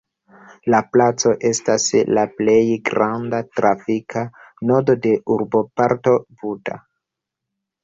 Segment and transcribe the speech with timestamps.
[0.73, 1.85] La placo estas
[2.19, 4.25] la plej granda trafika
[4.73, 6.83] nodo de urboparto Buda.